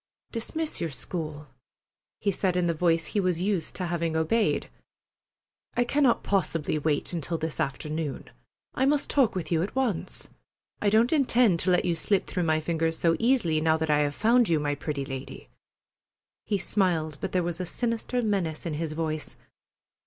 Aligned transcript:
"Dismiss 0.31 0.81
your 0.81 0.89
school," 0.89 1.45
he 2.19 2.31
said 2.31 2.57
in 2.57 2.65
the 2.65 2.73
voice 2.73 3.05
he 3.05 3.19
was 3.19 3.39
used 3.39 3.75
to 3.75 3.85
having 3.85 4.15
obeyed. 4.15 4.67
"I 5.75 5.83
cannot 5.83 6.23
possibly 6.23 6.79
wait 6.79 7.13
until 7.13 7.37
this 7.37 7.59
afternoon. 7.59 8.31
I 8.73 8.87
must 8.87 9.11
talk 9.11 9.35
with 9.35 9.51
you 9.51 9.61
at 9.61 9.75
once. 9.75 10.27
I 10.81 10.89
don't 10.89 11.13
intend 11.13 11.59
to 11.59 11.69
let 11.69 11.85
you 11.85 11.93
slip 11.95 12.25
through 12.25 12.45
my 12.45 12.59
fingers 12.59 12.97
so 12.97 13.15
easily, 13.19 13.61
now 13.61 13.77
that 13.77 13.91
I 13.91 13.99
have 13.99 14.15
found 14.15 14.49
you, 14.49 14.59
my 14.59 14.73
pretty 14.73 15.05
lady." 15.05 15.49
He 16.47 16.57
smiled, 16.57 17.19
but 17.21 17.31
there 17.31 17.43
was 17.43 17.59
a 17.59 17.65
sinister 17.67 18.23
menace 18.23 18.65
in 18.65 18.73
his 18.73 18.93
voice. 18.93 19.35